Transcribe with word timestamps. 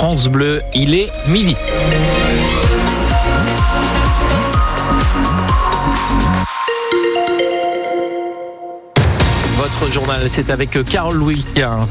France 0.00 0.28
Bleu. 0.28 0.62
Il 0.74 0.94
est 0.94 1.10
midi. 1.28 1.54
Votre 9.58 9.92
journal, 9.92 10.30
c'est 10.30 10.48
avec 10.50 10.82
Carole 10.84 11.16
Louis. 11.16 11.44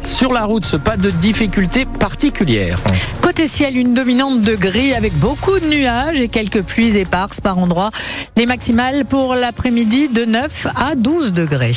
Sur 0.04 0.34
la 0.34 0.46
route, 0.46 0.78
pas 0.78 0.98
de 0.98 1.12
difficultés 1.12 1.86
particulières. 1.86 2.80
Côté 3.22 3.48
ciel, 3.48 3.78
une 3.78 3.94
dominante 3.94 4.42
de 4.42 4.56
gris 4.56 4.96
avec 4.96 5.14
beaucoup 5.14 5.60
de 5.60 5.68
nuages 5.68 6.20
et 6.20 6.30
quelques 6.30 6.64
pluies 6.64 6.98
éparses 6.98 7.40
par 7.40 7.60
endroits. 7.60 7.92
Les 8.38 8.48
maximales 8.48 9.06
pour 9.06 9.36
l'après-midi 9.36 10.10
de 10.10 10.26
9 10.26 10.66
à 10.76 10.96
12 10.96 11.32
degrés. 11.32 11.76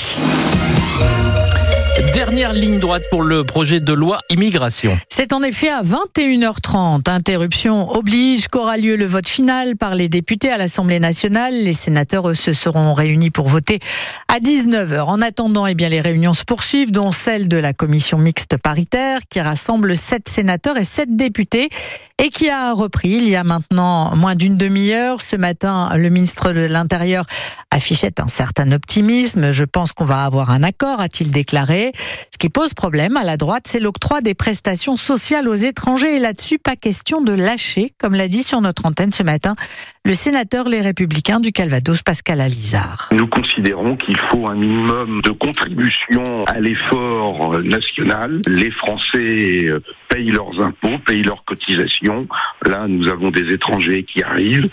Dernière 2.33 2.55
ligne 2.55 2.79
droite 2.79 3.03
pour 3.11 3.25
le 3.25 3.45
projet 3.45 3.79
de 3.79 3.93
loi 3.93 4.23
immigration. 4.31 4.99
C'est 5.11 5.35
en 5.35 5.43
effet 5.43 5.69
à 5.69 5.83
21h30. 5.83 7.11
Interruption 7.11 7.91
oblige 7.91 8.49
qu'aura 8.49 8.79
lieu 8.79 8.97
le 8.97 9.05
vote 9.05 9.29
final 9.29 9.77
par 9.77 9.95
les 9.95 10.09
députés 10.09 10.51
à 10.51 10.57
l'Assemblée 10.57 10.99
nationale. 10.99 11.53
Les 11.53 11.75
sénateurs 11.75 12.35
se 12.35 12.55
seront 12.55 12.95
réunis 12.95 13.29
pour 13.29 13.49
voter 13.49 13.81
à 14.29 14.39
19h. 14.39 15.03
En 15.03 15.21
attendant, 15.21 15.67
eh 15.67 15.75
bien, 15.75 15.91
les 15.91 16.01
réunions 16.01 16.33
se 16.33 16.45
poursuivent, 16.45 16.91
dont 16.91 17.13
celle 17.13 17.49
de 17.49 17.59
la 17.59 17.75
commission 17.75 18.17
mixte 18.17 18.57
paritaire 18.57 19.21
qui 19.29 19.39
rassemble 19.39 19.95
7 19.95 20.27
sénateurs 20.27 20.79
et 20.79 20.85
7 20.85 21.15
députés 21.15 21.69
et 22.17 22.31
qui 22.31 22.49
a 22.49 22.73
repris 22.73 23.11
il 23.11 23.29
y 23.29 23.37
a 23.37 23.45
maintenant 23.45 24.17
moins 24.17 24.37
d'une 24.37 24.57
demi-heure. 24.57 25.21
Ce 25.21 25.37
matin, 25.37 25.91
le 25.97 26.09
ministre 26.09 26.53
de 26.53 26.65
l'Intérieur 26.65 27.27
affichait 27.71 28.21
un 28.21 28.29
certain 28.29 28.73
optimisme. 28.73 29.51
Je 29.51 29.65
pense 29.65 29.93
qu'on 29.93 30.07
va 30.07 30.25
avoir 30.25 30.51
un 30.51 30.63
accord, 30.63 31.01
a-t-il 31.01 31.31
déclaré. 31.31 31.93
Ce 32.31 32.39
qui 32.39 32.49
pose 32.49 32.75
problème 32.75 33.17
à 33.17 33.25
la 33.25 33.37
droite, 33.37 33.65
c'est 33.67 33.81
l'octroi 33.81 34.21
des 34.21 34.35
prestations 34.35 34.97
sociales 34.97 35.49
aux 35.49 35.55
étrangers. 35.55 36.17
Et 36.17 36.19
là-dessus, 36.19 36.59
pas 36.59 36.77
question 36.77 37.21
de 37.21 37.33
lâcher, 37.33 37.93
comme 37.99 38.15
l'a 38.15 38.29
dit 38.29 38.43
sur 38.43 38.61
notre 38.61 38.87
antenne 38.87 39.13
ce 39.13 39.23
matin 39.23 39.55
le 40.05 40.15
sénateur 40.15 40.69
Les 40.69 40.81
Républicains 40.81 41.39
du 41.39 41.53
Calvados, 41.53 42.03
Pascal 42.03 42.41
Alizard. 42.41 43.09
Nous 43.13 43.29
considérons 43.29 43.97
qu'il 43.97 44.19
faut 44.31 44.49
un 44.49 44.57
minimum 44.57 45.21
de 45.23 45.31
contribution 45.31 46.45
à 46.47 46.59
l'effort 46.59 47.61
national. 47.63 48.43
Les 48.49 48.73
Français 48.73 49.71
payent 50.09 50.33
leurs 50.33 50.61
impôts, 50.61 50.99
payent 51.07 51.23
leurs 51.23 51.45
cotisations. 51.45 52.27
Là, 52.67 52.87
nous 52.89 53.09
avons 53.09 53.31
des 53.31 53.55
étrangers 53.55 54.03
qui 54.03 54.25
arrivent. 54.25 54.69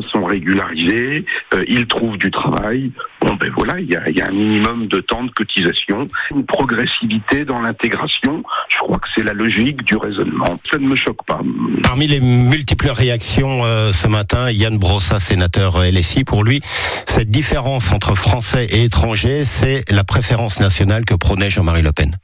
Sont 0.00 0.24
régularisés, 0.24 1.24
euh, 1.54 1.64
ils 1.68 1.86
trouvent 1.86 2.16
du 2.16 2.30
travail. 2.30 2.92
Bon, 3.20 3.34
ben 3.34 3.50
voilà, 3.54 3.78
il 3.78 3.88
y 3.90 3.96
a, 3.96 4.26
un 4.26 4.32
minimum 4.32 4.86
de 4.86 5.00
temps 5.00 5.22
de 5.24 5.30
cotisation, 5.30 6.08
une 6.30 6.44
progressivité 6.44 7.44
dans 7.44 7.60
l'intégration. 7.60 8.42
Je 8.68 8.78
crois 8.78 8.98
que 8.98 9.08
c'est 9.14 9.22
la 9.22 9.32
logique 9.32 9.82
du 9.84 9.96
raisonnement. 9.96 10.58
Ça 10.70 10.78
ne 10.78 10.86
me 10.86 10.96
choque 10.96 11.24
pas. 11.26 11.40
Parmi 11.82 12.06
les 12.06 12.20
multiples 12.20 12.88
réactions 12.88 13.64
euh, 13.64 13.92
ce 13.92 14.08
matin, 14.08 14.50
Yann 14.50 14.78
Brossa, 14.78 15.18
sénateur 15.18 15.78
LFI, 15.78 16.24
pour 16.24 16.42
lui, 16.42 16.60
cette 17.06 17.28
différence 17.28 17.92
entre 17.92 18.14
français 18.14 18.66
et 18.70 18.84
étrangers, 18.84 19.44
c'est 19.44 19.84
la 19.88 20.04
préférence 20.04 20.58
nationale 20.58 21.04
que 21.04 21.14
prônait 21.14 21.50
Jean-Marie 21.50 21.82
Le 21.82 21.92
Pen. 21.92 22.16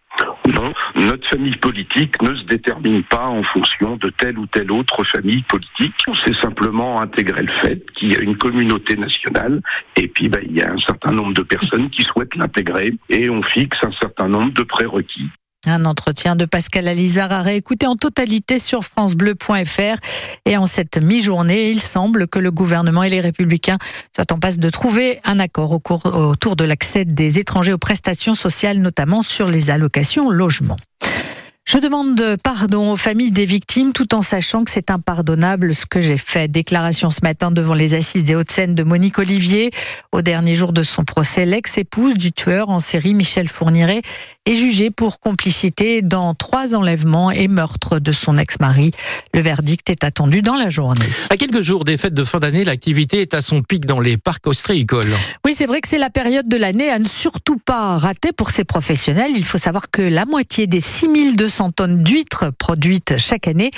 Non, 0.55 0.73
notre 0.95 1.29
famille 1.29 1.57
politique 1.57 2.23
ne 2.23 2.35
se 2.35 2.45
détermine 2.45 3.03
pas 3.03 3.27
en 3.27 3.43
fonction 3.43 3.97
de 3.97 4.09
telle 4.09 4.39
ou 4.39 4.47
telle 4.47 4.73
autre 4.73 5.05
famille 5.05 5.43
politique. 5.43 5.95
C'est 6.25 6.37
simplement 6.37 7.03
intégrer 7.03 7.43
le 7.43 7.53
fait 7.63 7.85
qu'il 7.93 8.13
y 8.13 8.17
a 8.17 8.21
une 8.21 8.37
communauté 8.37 8.97
nationale 8.97 9.61
et 9.97 10.09
puis 10.09 10.29
ben, 10.29 10.41
il 10.43 10.57
y 10.57 10.63
a 10.63 10.73
un 10.73 10.79
certain 10.79 11.13
nombre 11.13 11.35
de 11.35 11.43
personnes 11.43 11.91
qui 11.91 12.03
souhaitent 12.03 12.35
l'intégrer 12.35 12.95
et 13.11 13.29
on 13.29 13.43
fixe 13.43 13.79
un 13.83 13.93
certain 14.01 14.29
nombre 14.29 14.55
de 14.55 14.63
prérequis. 14.63 15.29
Un 15.69 15.85
entretien 15.85 16.35
de 16.35 16.47
Pascal 16.47 16.89
Alizard 16.89 17.31
à 17.31 17.43
réécouter 17.43 17.87
en 17.87 17.95
totalité 17.95 18.59
sur 18.59 18.85
francebleu.fr. 18.85 19.99
Et 20.47 20.57
en 20.57 20.65
cette 20.65 20.97
mi-journée, 20.97 21.71
il 21.71 21.81
semble 21.81 22.27
que 22.27 22.39
le 22.39 22.51
gouvernement 22.51 23.03
et 23.03 23.11
les 23.11 23.21
républicains 23.21 23.77
soient 24.15 24.33
en 24.33 24.39
passe 24.39 24.59
de 24.59 24.71
trouver 24.71 25.21
un 25.25 25.39
accord 25.39 25.73
autour 25.73 26.57
de 26.57 26.65
l'accès 26.65 27.05
des 27.05 27.39
étrangers 27.39 27.75
aux 27.75 27.79
prestations 27.79 28.35
sociales, 28.35 28.79
notamment 28.79 29.23
sur 29.23 29.49
les 29.49 29.71
allocations 29.71 30.31
logement. 30.31 30.79
Je 31.71 31.77
demande 31.77 32.39
pardon 32.43 32.93
aux 32.93 32.97
familles 32.97 33.31
des 33.31 33.45
victimes 33.45 33.93
tout 33.93 34.15
en 34.15 34.23
sachant 34.23 34.65
que 34.65 34.71
c'est 34.71 34.91
impardonnable 34.91 35.75
ce 35.75 35.85
que 35.85 36.01
j'ai 36.01 36.17
fait. 36.17 36.49
Déclaration 36.49 37.11
ce 37.11 37.21
matin 37.23 37.51
devant 37.51 37.75
les 37.75 37.93
assises 37.93 38.25
des 38.25 38.35
Hauts-de-Seine 38.35 38.75
de 38.75 38.83
Monique 38.85 39.19
Olivier. 39.19 39.71
Au 40.11 40.23
dernier 40.23 40.55
jour 40.55 40.73
de 40.73 40.83
son 40.83 41.05
procès, 41.05 41.45
l'ex-épouse 41.45 42.15
du 42.15 42.33
tueur 42.33 42.71
en 42.71 42.81
série 42.81 43.13
Michel 43.13 43.49
Fourniret 43.49 44.01
est 44.47 44.55
jugée 44.55 44.89
pour 44.89 45.21
complicité 45.21 46.01
dans 46.01 46.33
trois 46.33 46.75
enlèvements 46.75 47.31
et 47.31 47.49
meurtres 47.49 47.99
de 47.99 48.13
son 48.13 48.39
ex-mari. 48.39 48.93
Le 49.35 49.43
verdict 49.43 49.91
est 49.91 50.05
attendu 50.05 50.41
dans 50.41 50.57
la 50.57 50.71
journée. 50.71 51.05
À 51.29 51.37
quelques 51.37 51.61
jours 51.61 51.85
des 51.85 51.99
fêtes 51.99 52.15
de 52.15 52.25
fin 52.25 52.39
d'année, 52.39 52.65
l'activité 52.65 53.21
est 53.21 53.35
à 53.35 53.43
son 53.43 53.61
pic 53.61 53.85
dans 53.85 54.01
les 54.01 54.17
parcs 54.17 54.47
ostréicoles. 54.47 55.13
Oui, 55.45 55.53
c'est 55.53 55.67
vrai 55.67 55.83
que 55.83 55.89
c'est 55.89 55.99
la 55.99 56.09
période 56.09 56.49
de 56.49 56.57
l'année 56.57 56.89
à 56.89 56.99
ne 56.99 57.07
surtout 57.07 57.59
pas 57.59 57.99
rater 57.99 58.33
pour 58.33 58.49
ces 58.49 58.65
professionnels. 58.65 59.33
Il 59.37 59.45
faut 59.45 59.59
savoir 59.59 59.91
que 59.91 60.01
la 60.01 60.25
moitié 60.25 60.67
des 60.67 60.81
6200 60.81 61.58
tonnes 61.71 62.03
d'huîtres 62.03 62.51
produites 62.59 63.19
chaque 63.19 63.49
année 63.49 63.71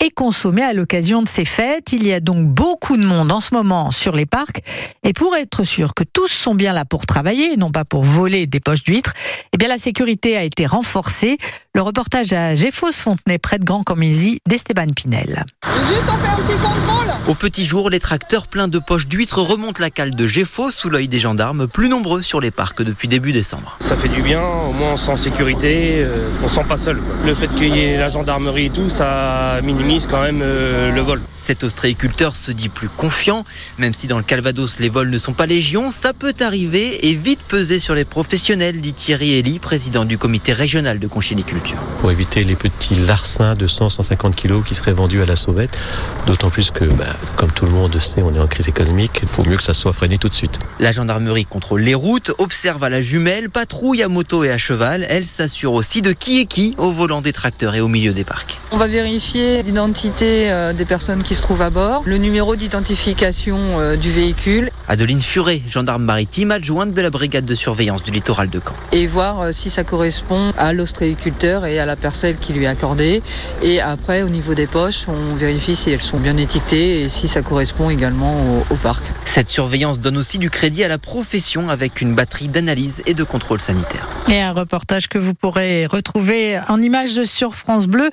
et 0.00 0.10
consommées 0.10 0.62
à 0.62 0.72
l'occasion 0.72 1.22
de 1.22 1.28
ces 1.28 1.44
fêtes. 1.44 1.92
Il 1.92 2.06
y 2.06 2.12
a 2.12 2.20
donc 2.20 2.46
beaucoup 2.46 2.96
de 2.96 3.04
monde 3.04 3.32
en 3.32 3.40
ce 3.40 3.52
moment 3.52 3.90
sur 3.90 4.14
les 4.14 4.26
parcs. 4.26 4.60
Et 5.02 5.12
pour 5.12 5.34
être 5.36 5.64
sûr 5.64 5.94
que 5.94 6.04
tous 6.04 6.28
sont 6.28 6.54
bien 6.54 6.72
là 6.72 6.84
pour 6.84 7.06
travailler, 7.06 7.56
non 7.56 7.70
pas 7.70 7.84
pour 7.84 8.04
voler 8.04 8.46
des 8.46 8.60
poches 8.60 8.84
d'huîtres, 8.84 9.12
eh 9.52 9.58
bien 9.58 9.68
la 9.68 9.78
sécurité 9.78 10.36
a 10.36 10.44
été 10.44 10.66
renforcée. 10.66 11.38
Le 11.74 11.82
reportage 11.82 12.32
à 12.32 12.54
Géfos-Fontenay, 12.54 13.38
près 13.38 13.58
de 13.58 13.64
Grand 13.64 13.82
Comézy, 13.82 14.40
d'Esteban 14.48 14.86
Pinel. 14.94 15.44
Juste 15.88 16.02
on 16.08 16.16
fait 16.16 16.28
un 16.28 16.36
petit 16.36 16.58
contrôle 16.58 17.14
Au 17.28 17.34
petit 17.34 17.64
jour, 17.64 17.90
les 17.90 18.00
tracteurs 18.00 18.46
pleins 18.46 18.68
de 18.68 18.78
poches 18.78 19.06
d'huîtres 19.06 19.40
remontent 19.40 19.80
la 19.80 19.90
cale 19.90 20.14
de 20.14 20.26
Géfos 20.26 20.70
sous 20.70 20.90
l'œil 20.90 21.08
des 21.08 21.18
gendarmes, 21.18 21.66
plus 21.66 21.88
nombreux 21.88 22.22
sur 22.22 22.40
les 22.40 22.50
parcs 22.50 22.82
depuis 22.82 23.08
début 23.08 23.32
décembre. 23.32 23.76
Ça 23.80 23.96
fait 23.96 24.08
du 24.08 24.22
bien, 24.22 24.42
au 24.42 24.72
moins 24.72 24.92
on 24.92 24.96
se 24.96 25.06
sent 25.06 25.12
en 25.12 25.16
sécurité, 25.16 26.02
euh, 26.02 26.28
on 26.42 26.48
se 26.48 26.54
sent 26.54 26.64
pas 26.68 26.76
seul. 26.76 26.98
Quoi. 26.98 27.16
Le 27.24 27.34
fait 27.34 27.48
qu'il 27.54 27.74
y 27.74 27.80
ait 27.80 27.98
la 27.98 28.08
gendarmerie 28.08 28.66
et 28.66 28.70
tout, 28.70 28.90
ça 28.90 29.60
minimise 29.62 29.87
quand 30.10 30.20
même 30.20 30.40
euh, 30.42 30.92
le 30.92 31.00
vol. 31.00 31.20
Cet 31.48 31.64
ostréiculteur 31.64 32.36
se 32.36 32.52
dit 32.52 32.68
plus 32.68 32.90
confiant, 32.90 33.46
même 33.78 33.94
si 33.94 34.06
dans 34.06 34.18
le 34.18 34.22
Calvados 34.22 34.78
les 34.80 34.90
vols 34.90 35.08
ne 35.08 35.16
sont 35.16 35.32
pas 35.32 35.46
légion, 35.46 35.90
ça 35.90 36.12
peut 36.12 36.34
arriver 36.40 37.08
et 37.08 37.14
vite 37.14 37.40
peser 37.40 37.80
sur 37.80 37.94
les 37.94 38.04
professionnels, 38.04 38.82
dit 38.82 38.92
Thierry 38.92 39.38
Elie, 39.38 39.58
président 39.58 40.04
du 40.04 40.18
comité 40.18 40.52
régional 40.52 40.98
de 40.98 41.06
conchiniculture. 41.06 41.78
Pour 42.02 42.10
éviter 42.10 42.44
les 42.44 42.54
petits 42.54 42.96
larcins 42.96 43.54
de 43.54 43.66
100-150 43.66 44.34
kilos 44.34 44.62
qui 44.62 44.74
seraient 44.74 44.92
vendus 44.92 45.22
à 45.22 45.24
la 45.24 45.36
sauvette, 45.36 45.78
d'autant 46.26 46.50
plus 46.50 46.70
que, 46.70 46.84
bah, 46.84 47.16
comme 47.36 47.50
tout 47.50 47.64
le 47.64 47.72
monde 47.72 47.98
sait, 47.98 48.20
on 48.20 48.34
est 48.34 48.38
en 48.38 48.46
crise 48.46 48.68
économique, 48.68 49.20
il 49.22 49.28
faut 49.28 49.42
mieux 49.42 49.56
que 49.56 49.62
ça 49.62 49.72
soit 49.72 49.94
freiné 49.94 50.18
tout 50.18 50.28
de 50.28 50.34
suite. 50.34 50.58
La 50.80 50.92
gendarmerie 50.92 51.46
contrôle 51.46 51.80
les 51.80 51.94
routes, 51.94 52.30
observe 52.36 52.84
à 52.84 52.90
la 52.90 53.00
jumelle, 53.00 53.48
patrouille 53.48 54.02
à 54.02 54.08
moto 54.08 54.44
et 54.44 54.50
à 54.50 54.58
cheval, 54.58 55.06
elle 55.08 55.24
s'assure 55.24 55.72
aussi 55.72 56.02
de 56.02 56.12
qui 56.12 56.40
est 56.40 56.44
qui 56.44 56.74
au 56.76 56.92
volant 56.92 57.22
des 57.22 57.32
tracteurs 57.32 57.74
et 57.74 57.80
au 57.80 57.88
milieu 57.88 58.12
des 58.12 58.24
parcs. 58.24 58.58
On 58.70 58.76
va 58.76 58.86
vérifier 58.86 59.62
l'identité 59.62 60.52
euh, 60.52 60.74
des 60.74 60.84
personnes 60.84 61.22
qui 61.22 61.37
se 61.38 61.42
trouvent 61.42 61.62
à 61.62 61.70
bord, 61.70 62.02
le 62.04 62.16
numéro 62.16 62.56
d'identification 62.56 63.58
euh, 63.78 63.94
du 63.94 64.10
véhicule. 64.10 64.70
Adeline 64.88 65.20
Furet, 65.20 65.62
gendarme 65.68 66.02
maritime 66.02 66.50
adjointe 66.50 66.92
de 66.92 67.00
la 67.00 67.10
brigade 67.10 67.44
de 67.44 67.54
surveillance 67.54 68.02
du 68.02 68.10
littoral 68.10 68.50
de 68.50 68.58
Caen. 68.58 68.74
Et 68.90 69.06
voir 69.06 69.40
euh, 69.40 69.52
si 69.52 69.70
ça 69.70 69.84
correspond 69.84 70.52
à 70.58 70.72
l'ostréiculteur 70.72 71.64
et 71.64 71.78
à 71.78 71.86
la 71.86 71.94
parcelle 71.94 72.38
qui 72.38 72.52
lui 72.54 72.64
est 72.64 72.66
accordée. 72.66 73.22
Et 73.62 73.80
après, 73.80 74.22
au 74.22 74.28
niveau 74.28 74.54
des 74.54 74.66
poches, 74.66 75.06
on 75.06 75.36
vérifie 75.36 75.76
si 75.76 75.92
elles 75.92 76.00
sont 76.00 76.18
bien 76.18 76.36
étiquetées 76.36 77.02
et 77.02 77.08
si 77.08 77.28
ça 77.28 77.42
correspond 77.42 77.88
également 77.88 78.34
au, 78.34 78.74
au 78.74 78.76
parc. 78.76 79.04
Cette 79.24 79.48
surveillance 79.48 80.00
donne 80.00 80.16
aussi 80.16 80.38
du 80.38 80.50
crédit 80.50 80.82
à 80.82 80.88
la 80.88 80.98
profession 80.98 81.70
avec 81.70 82.00
une 82.00 82.14
batterie 82.14 82.48
d'analyse 82.48 83.02
et 83.06 83.14
de 83.14 83.22
contrôle 83.22 83.60
sanitaire. 83.60 84.08
Et 84.28 84.40
un 84.40 84.52
reportage 84.52 85.06
que 85.06 85.18
vous 85.18 85.34
pourrez 85.34 85.86
retrouver 85.86 86.58
en 86.68 86.82
images 86.82 87.22
sur 87.22 87.54
France 87.54 87.86
Bleu. 87.86 88.10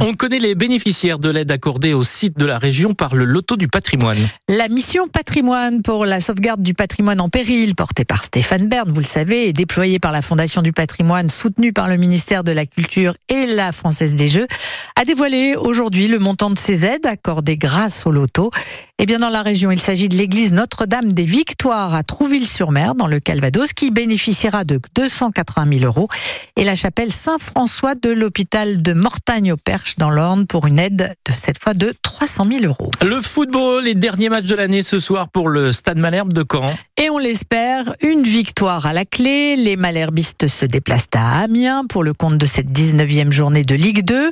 On 0.00 0.14
connaît 0.14 0.40
les 0.40 0.56
bénéficiaires 0.56 1.20
de 1.20 1.30
l'aide 1.30 1.52
accordée 1.52 1.94
au 1.94 2.02
site 2.02 2.36
de 2.36 2.44
la 2.44 2.58
région 2.58 2.94
par 2.94 3.14
le 3.14 3.24
Loto 3.24 3.56
du 3.56 3.68
patrimoine. 3.68 4.18
La 4.48 4.68
mission 4.68 5.06
patrimoine 5.06 5.82
pour 5.82 6.06
la 6.06 6.18
sauvegarde 6.18 6.62
du 6.62 6.74
patrimoine 6.74 7.20
en 7.20 7.28
péril, 7.28 7.76
portée 7.76 8.04
par 8.04 8.24
Stéphane 8.24 8.66
Bern, 8.66 8.90
vous 8.90 9.00
le 9.00 9.06
savez, 9.06 9.48
et 9.48 9.52
déployée 9.52 10.00
par 10.00 10.10
la 10.10 10.22
Fondation 10.22 10.62
du 10.62 10.72
patrimoine, 10.72 11.28
soutenue 11.28 11.72
par 11.72 11.86
le 11.86 11.96
ministère 11.96 12.42
de 12.42 12.50
la 12.50 12.66
Culture 12.66 13.14
et 13.28 13.46
la 13.46 13.70
Française 13.70 14.16
des 14.16 14.28
Jeux, 14.28 14.48
a 14.96 15.04
dévoilé 15.04 15.54
aujourd'hui 15.56 16.08
le 16.08 16.18
montant 16.18 16.50
de 16.50 16.58
ces 16.58 16.84
aides 16.84 17.06
accordées 17.06 17.56
grâce 17.56 18.06
au 18.06 18.10
Loto. 18.10 18.50
Et 18.98 19.06
bien 19.06 19.20
dans 19.20 19.30
la 19.30 19.42
région, 19.42 19.70
il 19.70 19.80
s'agit 19.80 20.08
de 20.08 20.16
l'église 20.16 20.52
Notre-Dame 20.52 21.12
des 21.12 21.24
Victoires 21.24 21.94
à 21.94 22.02
Trouville-sur-Mer, 22.02 22.94
dans 22.94 23.06
le 23.06 23.20
Calvados, 23.20 23.72
qui 23.72 23.90
bénéficiera 23.90 24.64
de 24.64 24.80
280 24.94 25.78
000 25.78 25.84
euros, 25.84 26.08
et 26.56 26.64
la 26.64 26.74
chapelle 26.74 27.12
Saint-François 27.12 27.94
de 27.94 28.10
l'hôpital 28.10 28.69
de 28.78 28.92
Mortagne 28.92 29.52
au 29.52 29.56
Perche 29.56 29.96
dans 29.96 30.10
l'Orne 30.10 30.46
pour 30.46 30.66
une 30.66 30.78
aide 30.78 31.14
de 31.26 31.32
cette 31.32 31.62
fois 31.62 31.74
de 31.74 31.92
300 32.02 32.46
000 32.48 32.64
euros. 32.64 32.90
Le 33.02 33.20
football, 33.20 33.84
les 33.84 33.94
derniers 33.94 34.28
matchs 34.28 34.46
de 34.46 34.54
l'année 34.54 34.82
ce 34.82 35.00
soir 35.00 35.28
pour 35.28 35.48
le 35.48 35.72
Stade 35.72 35.98
Malherbe 35.98 36.32
de 36.32 36.44
Caen. 36.50 36.74
Et 36.96 37.10
on 37.10 37.18
l'espère, 37.18 37.94
une 38.02 38.22
victoire 38.22 38.86
à 38.86 38.92
la 38.92 39.04
clé. 39.04 39.56
Les 39.56 39.76
Malherbistes 39.76 40.48
se 40.48 40.66
déplacent 40.66 41.08
à 41.14 41.40
Amiens 41.42 41.84
pour 41.88 42.04
le 42.04 42.12
compte 42.12 42.38
de 42.38 42.46
cette 42.46 42.68
19e 42.68 43.32
journée 43.32 43.64
de 43.64 43.74
Ligue 43.74 44.04
2. 44.04 44.30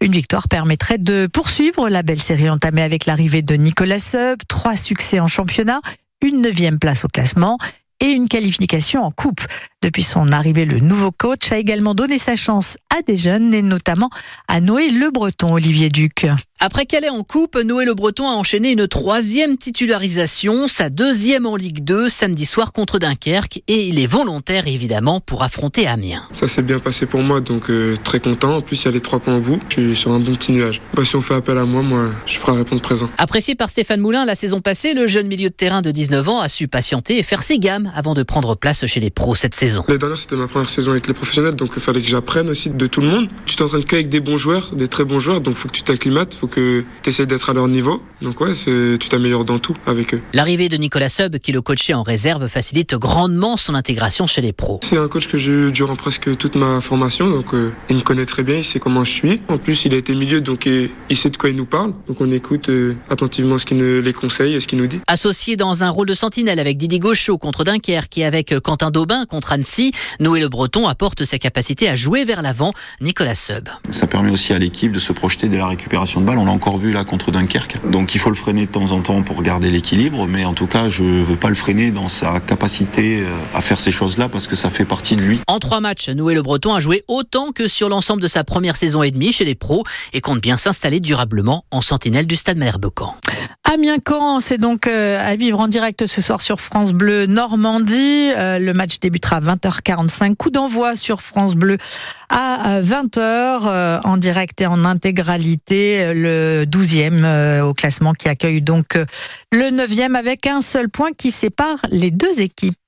Une 0.00 0.12
victoire 0.12 0.48
permettrait 0.48 0.98
de 0.98 1.28
poursuivre 1.32 1.88
la 1.88 2.02
belle 2.02 2.20
série 2.20 2.50
entamée 2.50 2.82
avec 2.82 3.06
l'arrivée 3.06 3.42
de 3.42 3.54
Nicolas 3.54 3.98
Seub. 3.98 4.38
Trois 4.48 4.76
succès 4.76 5.20
en 5.20 5.26
championnat, 5.26 5.80
une 6.22 6.40
neuvième 6.40 6.78
place 6.78 7.04
au 7.04 7.08
classement 7.08 7.58
et 8.00 8.10
une 8.10 8.28
qualification 8.28 9.02
en 9.02 9.10
coupe. 9.10 9.40
Depuis 9.80 10.02
son 10.02 10.32
arrivée, 10.32 10.64
le 10.64 10.80
nouveau 10.80 11.12
coach 11.12 11.52
a 11.52 11.56
également 11.56 11.94
donné 11.94 12.18
sa 12.18 12.34
chance 12.34 12.76
à 12.90 13.00
des 13.02 13.16
jeunes 13.16 13.54
et 13.54 13.62
notamment 13.62 14.10
à 14.48 14.60
Noé 14.60 14.90
Le 14.90 15.12
Breton, 15.12 15.52
Olivier 15.52 15.88
Duc. 15.88 16.26
Après 16.58 16.84
Calais 16.84 17.08
en 17.08 17.22
coupe, 17.22 17.56
Noé 17.56 17.84
Le 17.84 17.94
Breton 17.94 18.26
a 18.26 18.32
enchaîné 18.32 18.72
une 18.72 18.88
troisième 18.88 19.56
titularisation, 19.56 20.66
sa 20.66 20.90
deuxième 20.90 21.46
en 21.46 21.54
Ligue 21.54 21.84
2 21.84 22.08
samedi 22.08 22.44
soir 22.44 22.72
contre 22.72 22.98
Dunkerque 22.98 23.62
et 23.68 23.86
il 23.86 24.00
est 24.00 24.08
volontaire 24.08 24.66
évidemment 24.66 25.20
pour 25.20 25.44
affronter 25.44 25.86
Amiens. 25.86 26.24
Ça 26.32 26.48
s'est 26.48 26.62
bien 26.62 26.80
passé 26.80 27.06
pour 27.06 27.20
moi 27.20 27.40
donc 27.40 27.70
euh, 27.70 27.94
très 28.02 28.18
content. 28.18 28.56
En 28.56 28.60
plus 28.60 28.82
il 28.82 28.86
y 28.86 28.88
a 28.88 28.90
les 28.90 29.00
trois 29.00 29.20
points 29.20 29.36
au 29.36 29.40
bout, 29.40 29.60
je 29.68 29.74
suis 29.74 29.96
sur 29.96 30.10
un 30.10 30.18
bon 30.18 30.34
petit 30.34 30.50
nuage. 30.50 30.82
Bah, 30.94 31.04
si 31.04 31.14
on 31.14 31.20
fait 31.20 31.34
appel 31.34 31.56
à 31.56 31.64
moi, 31.64 31.82
moi 31.82 32.10
je 32.26 32.32
suis 32.32 32.40
prêt 32.40 32.50
à 32.50 32.56
répondre 32.56 32.82
présent. 32.82 33.08
Apprécié 33.18 33.54
par 33.54 33.70
Stéphane 33.70 34.00
Moulin 34.00 34.24
la 34.24 34.34
saison 34.34 34.60
passée, 34.60 34.94
le 34.94 35.06
jeune 35.06 35.28
milieu 35.28 35.50
de 35.50 35.54
terrain 35.54 35.82
de 35.82 35.92
19 35.92 36.28
ans 36.28 36.40
a 36.40 36.48
su 36.48 36.66
patienter 36.66 37.16
et 37.16 37.22
faire 37.22 37.44
ses 37.44 37.60
gammes 37.60 37.92
avant 37.94 38.14
de 38.14 38.24
prendre 38.24 38.56
place 38.56 38.84
chez 38.84 38.98
les 38.98 39.10
pros 39.10 39.36
cette 39.36 39.54
saison. 39.54 39.67
Les 39.88 39.98
dernières 39.98 40.18
c'était 40.18 40.36
ma 40.36 40.46
première 40.46 40.70
saison 40.70 40.90
avec 40.92 41.06
les 41.06 41.14
professionnels 41.14 41.54
donc 41.54 41.70
il 41.76 41.82
fallait 41.82 42.02
que 42.02 42.08
j'apprenne 42.08 42.48
aussi 42.48 42.70
de 42.70 42.86
tout 42.86 43.00
le 43.00 43.08
monde. 43.08 43.28
Tu 43.46 43.56
t'entraînes 43.56 43.84
qu'avec 43.84 44.08
des 44.08 44.20
bons 44.20 44.36
joueurs, 44.36 44.74
des 44.74 44.88
très 44.88 45.04
bons 45.04 45.20
joueurs 45.20 45.40
donc 45.40 45.54
il 45.54 45.58
faut 45.58 45.68
que 45.68 45.74
tu 45.74 45.82
t'acclimates, 45.82 46.34
faut 46.34 46.46
que 46.46 46.84
tu 47.02 47.10
essaies 47.10 47.26
d'être 47.26 47.50
à 47.50 47.52
leur 47.52 47.68
niveau. 47.68 48.02
Donc 48.22 48.40
ouais, 48.40 48.52
tu 48.54 49.08
t'améliores 49.08 49.44
dans 49.44 49.58
tout 49.58 49.74
avec 49.86 50.14
eux. 50.14 50.20
L'arrivée 50.32 50.68
de 50.68 50.76
Nicolas 50.76 51.08
Sub, 51.08 51.38
qui 51.38 51.52
le 51.52 51.62
coachait 51.62 51.94
en 51.94 52.02
réserve, 52.02 52.48
facilite 52.48 52.94
grandement 52.94 53.56
son 53.56 53.74
intégration 53.74 54.26
chez 54.26 54.40
les 54.40 54.52
pros. 54.52 54.80
C'est 54.82 54.98
un 54.98 55.08
coach 55.08 55.28
que 55.28 55.38
j'ai 55.38 55.52
eu 55.52 55.72
durant 55.72 55.96
presque 55.96 56.36
toute 56.36 56.54
ma 56.56 56.80
formation, 56.80 57.30
donc 57.30 57.54
euh, 57.54 57.72
il 57.88 57.96
me 57.96 58.00
connaît 58.00 58.26
très 58.26 58.42
bien, 58.42 58.56
il 58.56 58.64
sait 58.64 58.80
comment 58.80 59.04
je 59.04 59.12
suis. 59.12 59.40
En 59.48 59.58
plus, 59.58 59.84
il 59.84 59.94
a 59.94 59.96
été 59.96 60.14
milieu, 60.14 60.40
donc 60.40 60.66
il 60.66 61.16
sait 61.16 61.30
de 61.30 61.36
quoi 61.36 61.50
il 61.50 61.56
nous 61.56 61.66
parle. 61.66 61.92
Donc 62.06 62.20
on 62.20 62.30
écoute 62.30 62.68
euh, 62.68 62.96
attentivement 63.10 63.58
ce 63.58 63.66
qu'il 63.66 63.78
nous 63.78 64.02
les 64.02 64.12
conseille 64.12 64.54
et 64.54 64.60
ce 64.60 64.66
qu'il 64.66 64.78
nous 64.78 64.86
dit. 64.86 65.00
Associé 65.06 65.56
dans 65.56 65.82
un 65.82 65.90
rôle 65.90 66.06
de 66.06 66.14
sentinelle 66.14 66.58
avec 66.58 66.76
Didier 66.76 66.98
Gauchot 66.98 67.38
contre 67.38 67.64
Dunkerque 67.64 68.18
et 68.18 68.24
avec 68.24 68.58
Quentin 68.60 68.90
Daubin 68.90 69.26
contre 69.26 69.52
Annecy, 69.58 69.90
Noé 70.20 70.38
Le 70.40 70.48
Breton 70.48 70.86
apporte 70.86 71.24
sa 71.24 71.38
capacité 71.38 71.88
à 71.88 71.96
jouer 71.96 72.24
vers 72.24 72.42
l'avant. 72.42 72.72
Nicolas 73.00 73.34
Sub. 73.34 73.68
Ça 73.90 74.06
permet 74.06 74.30
aussi 74.30 74.52
à 74.52 74.58
l'équipe 74.58 74.92
de 74.92 75.00
se 75.00 75.12
projeter 75.12 75.48
dès 75.48 75.58
la 75.58 75.66
récupération 75.66 76.20
de 76.20 76.26
balle. 76.26 76.38
On 76.38 76.44
l'a 76.44 76.52
encore 76.52 76.78
vu 76.78 76.92
là 76.92 77.02
contre 77.02 77.32
Dunkerque. 77.32 77.78
Donc 77.90 78.14
il 78.14 78.20
faut 78.20 78.30
le 78.30 78.36
freiner 78.36 78.66
de 78.66 78.70
temps 78.70 78.92
en 78.92 79.00
temps 79.00 79.22
pour 79.22 79.42
garder 79.42 79.70
l'équilibre, 79.70 80.26
mais 80.28 80.44
en 80.44 80.54
tout 80.54 80.68
cas, 80.68 80.88
je 80.88 81.02
ne 81.02 81.24
veux 81.24 81.36
pas 81.36 81.48
le 81.48 81.56
freiner 81.56 81.90
dans 81.90 82.08
sa 82.08 82.38
capacité 82.38 83.20
euh, 83.20 83.26
à 83.52 83.60
faire 83.60 83.80
ces 83.80 83.90
choses-là 83.90 84.28
parce 84.28 84.46
que 84.46 84.54
ça 84.54 84.70
fait 84.70 84.84
partie 84.84 85.16
de 85.16 85.22
lui. 85.22 85.40
En 85.48 85.58
trois 85.58 85.80
matchs, 85.80 86.08
Noé 86.08 86.34
Le 86.34 86.42
Breton 86.42 86.72
a 86.74 86.80
joué 86.80 87.02
autant 87.08 87.50
que 87.50 87.66
sur 87.66 87.88
l'ensemble 87.88 88.22
de 88.22 88.28
sa 88.28 88.44
première 88.44 88.76
saison 88.76 89.02
et 89.02 89.10
demie 89.10 89.32
chez 89.32 89.44
les 89.44 89.56
pros 89.56 89.82
et 90.12 90.20
compte 90.20 90.40
bien 90.40 90.56
s'installer 90.56 91.00
durablement 91.00 91.64
en 91.72 91.80
sentinelle 91.80 92.26
du 92.26 92.36
stade 92.36 92.58
Malherbe-Camp. 92.58 93.16
Amiens-Caen, 93.70 94.40
c'est 94.40 94.56
donc 94.56 94.86
euh, 94.86 95.20
à 95.20 95.36
vivre 95.36 95.60
en 95.60 95.68
direct 95.68 96.06
ce 96.06 96.22
soir 96.22 96.40
sur 96.40 96.58
France 96.58 96.94
Bleu 96.94 97.26
Normandie. 97.26 98.30
Euh, 98.34 98.58
le 98.58 98.72
match 98.72 98.98
débutera 98.98 99.36
à 99.36 99.40
20h45. 99.40 100.36
Coup 100.36 100.48
d'envoi 100.48 100.94
sur 100.94 101.20
France 101.20 101.54
Bleu 101.54 101.76
à 102.30 102.80
20h 102.80 104.00
en 104.04 104.16
direct 104.16 104.62
et 104.62 104.66
en 104.66 104.86
intégralité. 104.86 106.14
Le 106.14 106.64
12e 106.64 107.60
au 107.60 107.74
classement 107.74 108.14
qui 108.14 108.28
accueille 108.30 108.62
donc 108.62 108.98
le 109.52 109.64
9e 109.64 110.14
avec 110.14 110.46
un 110.46 110.62
seul 110.62 110.88
point 110.88 111.10
qui 111.12 111.30
sépare 111.30 111.78
les 111.90 112.10
deux 112.10 112.40
équipes. 112.40 112.78